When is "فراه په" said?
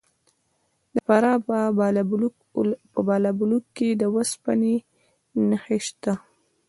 1.07-1.57